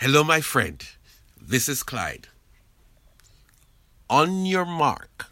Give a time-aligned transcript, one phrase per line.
[0.00, 0.80] Hello, my friend.
[1.36, 2.28] This is Clyde.
[4.08, 5.26] On your mark,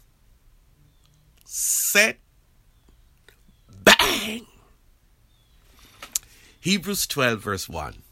[1.45, 2.17] set,
[3.81, 4.45] bang.
[6.59, 8.03] Hebrews 12, verse 1.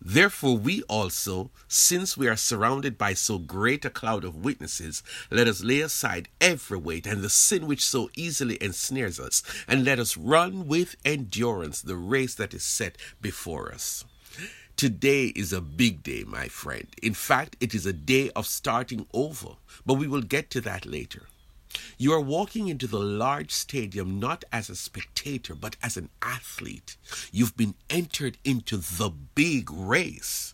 [0.00, 5.02] Therefore, we also, since we are surrounded by so great a cloud of witnesses,
[5.32, 9.84] let us lay aside every weight and the sin which so easily ensnares us, and
[9.84, 14.04] let us run with endurance the race that is set before us.
[14.84, 16.86] Today is a big day, my friend.
[17.02, 19.56] In fact, it is a day of starting over,
[19.86, 21.22] but we will get to that later.
[21.96, 26.98] You are walking into the large stadium not as a spectator, but as an athlete.
[27.32, 30.52] You've been entered into the big race.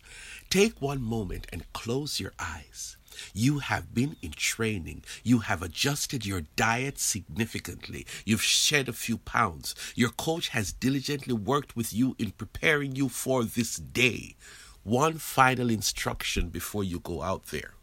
[0.49, 2.95] Take one moment and close your eyes.
[3.33, 5.03] You have been in training.
[5.23, 8.05] You have adjusted your diet significantly.
[8.25, 9.75] You've shed a few pounds.
[9.95, 14.35] Your coach has diligently worked with you in preparing you for this day.
[14.83, 17.75] One final instruction before you go out there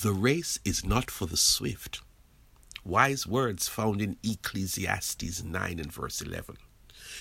[0.00, 2.02] the race is not for the swift.
[2.84, 6.56] Wise words found in Ecclesiastes 9 and verse 11.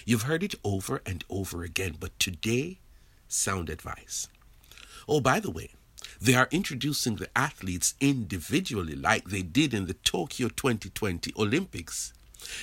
[0.06, 2.78] You've heard it over and over again, but today,
[3.28, 4.28] sound advice.
[5.10, 5.72] Oh, by the way,
[6.20, 12.14] they are introducing the athletes individually like they did in the Tokyo 2020 Olympics.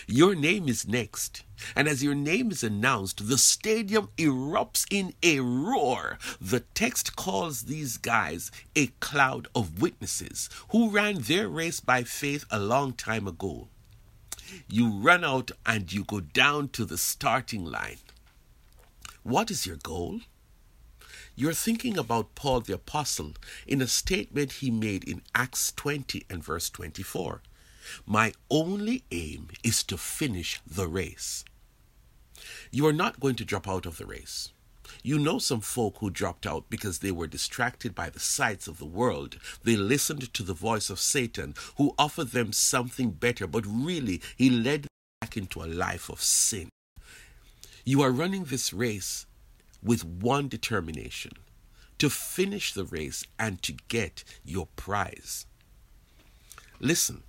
[0.06, 1.42] Your name is next.
[1.76, 6.18] And as your name is announced, the stadium erupts in a roar.
[6.40, 12.44] The text calls these guys a cloud of witnesses who ran their race by faith
[12.50, 13.68] a long time ago.
[14.68, 17.98] You run out and you go down to the starting line.
[19.22, 20.20] What is your goal?
[21.36, 23.32] You're thinking about Paul the Apostle
[23.66, 27.42] in a statement he made in Acts 20 and verse 24.
[28.06, 31.44] My only aim is to finish the race.
[32.70, 34.52] You are not going to drop out of the race.
[35.02, 38.78] You know some folk who dropped out because they were distracted by the sights of
[38.78, 39.36] the world.
[39.64, 44.50] They listened to the voice of Satan, who offered them something better, but really he
[44.50, 44.88] led them
[45.20, 46.68] back into a life of sin.
[47.84, 49.26] You are running this race
[49.84, 51.32] with one determination
[51.98, 55.46] to finish the race and to get your prize.
[56.80, 57.22] Listen,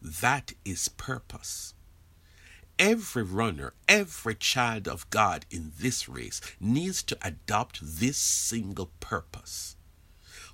[0.00, 1.74] that is purpose.
[2.78, 9.76] Every runner, every child of God in this race needs to adopt this single purpose.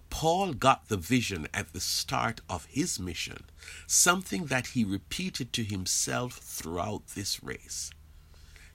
[0.09, 3.45] Paul got the vision at the start of his mission,
[3.87, 7.91] something that he repeated to himself throughout this race.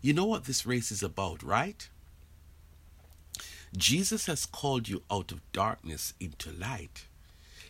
[0.01, 1.87] You know what this race is about, right?
[3.75, 7.05] Jesus has called you out of darkness into light.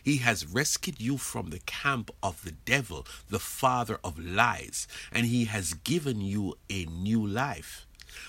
[0.02, 5.26] He has rescued you from the camp of the devil, the father of lies, and
[5.26, 7.86] he has given you a new life.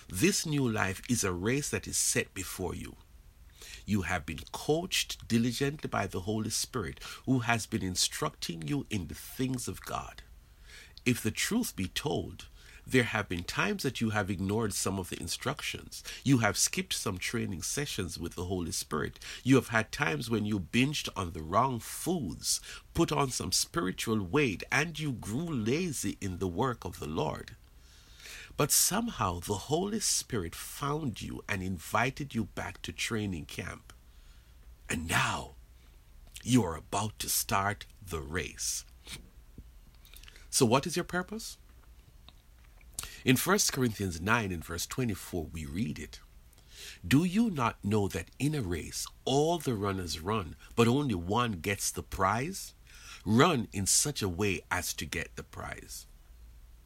[0.10, 2.98] This new life is a race that is set before you.
[3.86, 9.08] You have been coached diligently by the Holy Spirit, who has been instructing you in
[9.08, 10.22] the things of God.
[11.06, 12.48] If the truth be told,
[12.92, 16.04] there have been times that you have ignored some of the instructions.
[16.24, 19.20] You have skipped some training sessions with the Holy Spirit.
[19.44, 22.60] You have had times when you binged on the wrong foods,
[22.94, 27.56] put on some spiritual weight, and you grew lazy in the work of the Lord.
[28.58, 33.94] But somehow the Holy Spirit found you and invited you back to training camp.
[34.90, 35.52] And now
[36.44, 38.84] you are about to start the race.
[40.50, 41.58] So, what is your purpose?
[43.26, 46.20] In 1 Corinthians 9 and verse 24, we read it.
[47.06, 51.54] Do you not know that in a race all the runners run, but only one
[51.54, 52.74] gets the prize?
[53.26, 56.08] Run in such a way as to get the prize.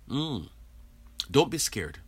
[0.10, 0.50] Mm.
[1.30, 2.00] Don't be scared.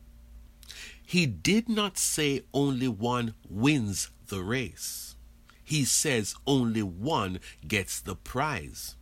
[1.06, 5.16] He did not say only one wins the race.
[5.64, 8.96] He says only one gets the prize.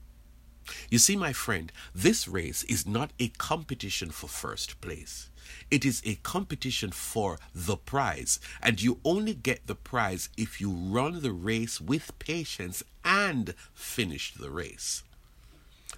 [0.89, 5.29] You see, my friend, this race is not a competition for first place.
[5.69, 10.71] It is a competition for the prize, and you only get the prize if you
[10.71, 15.03] run the race with patience and finish the race.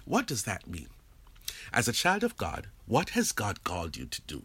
[0.04, 0.88] What does that mean?
[1.72, 4.44] As a child of God, what has God called you to do?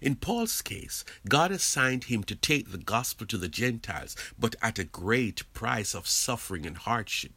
[0.00, 4.78] In Paul's case, God assigned him to take the gospel to the Gentiles, but at
[4.78, 7.32] a great price of suffering and hardship.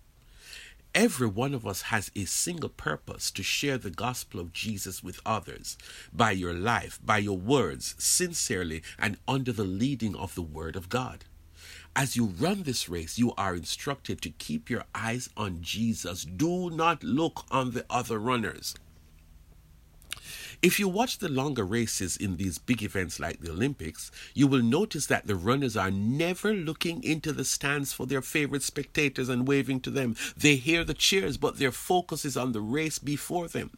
[0.95, 5.19] Every one of us has a single purpose to share the gospel of Jesus with
[5.25, 5.77] others
[6.13, 10.88] by your life, by your words, sincerely, and under the leading of the Word of
[10.88, 11.25] God.
[11.97, 16.24] As you run this race, you are instructed to keep your eyes on Jesus.
[16.24, 18.74] Do not look on the other runners.
[20.65, 24.63] If you watch the longer races in these big events like the Olympics, you will
[24.63, 29.47] notice that the runners are never looking into the stands for their favorite spectators and
[29.47, 30.15] waving to them.
[30.35, 33.77] They hear the cheers, but their focus is on the race before them.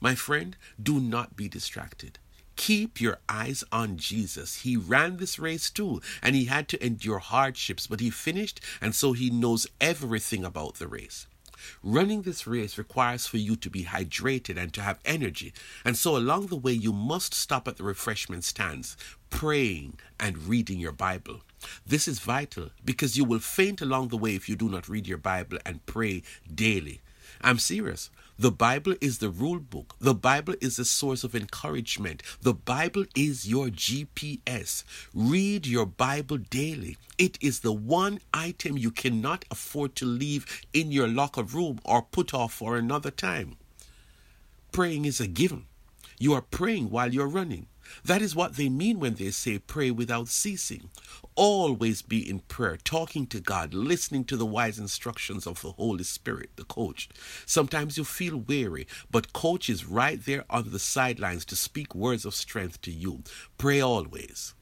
[0.00, 2.18] My friend, do not be distracted.
[2.56, 4.62] Keep your eyes on Jesus.
[4.62, 8.94] He ran this race too, and he had to endure hardships, but he finished, and
[8.94, 11.26] so he knows everything about the race.
[11.82, 15.52] Running this race requires for you to be hydrated and to have energy,
[15.84, 18.96] and so along the way you must stop at the refreshment stands,
[19.30, 21.40] praying and reading your Bible.
[21.86, 25.06] This is vital because you will faint along the way if you do not read
[25.06, 26.22] your Bible and pray
[26.52, 27.00] daily.
[27.40, 28.10] I'm serious.
[28.38, 29.94] The Bible is the rule book.
[30.00, 32.22] The Bible is the source of encouragement.
[32.40, 34.84] The Bible is your GPS.
[35.14, 36.96] Read your Bible daily.
[37.18, 42.02] It is the one item you cannot afford to leave in your locker room or
[42.02, 43.56] put off for another time.
[44.72, 45.66] Praying is a given.
[46.18, 47.66] You are praying while you're running.
[48.04, 50.90] That is what they mean when they say pray without ceasing.
[51.34, 56.04] Always be in prayer, talking to God, listening to the wise instructions of the Holy
[56.04, 57.08] Spirit, the coach.
[57.46, 62.24] Sometimes you feel weary, but coach is right there on the sidelines to speak words
[62.24, 63.22] of strength to you.
[63.56, 64.54] Pray always.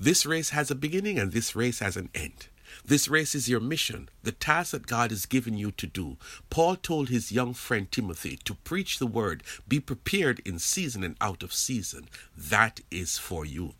[0.00, 2.48] This race has a beginning and this race has an end.
[2.84, 6.16] This race is your mission, the task that God has given you to do.
[6.50, 11.16] Paul told his young friend Timothy to preach the word, be prepared in season and
[11.20, 12.08] out of season.
[12.36, 13.74] That is for you.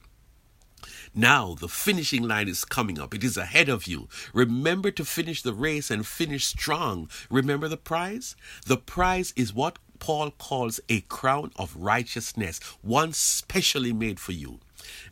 [1.14, 3.14] Now the finishing line is coming up.
[3.14, 4.08] It is ahead of you.
[4.32, 7.08] Remember to finish the race and finish strong.
[7.30, 8.36] Remember the prize?
[8.66, 14.60] The prize is what Paul calls a crown of righteousness, one specially made for you.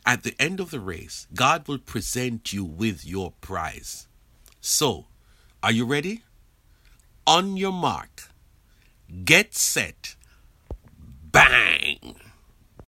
[0.05, 4.07] At the end of the race, God will present you with your prize.
[4.61, 5.05] So,
[5.61, 6.23] are you ready?
[7.25, 8.29] On your mark,
[9.23, 10.15] get set,
[11.31, 11.72] bang!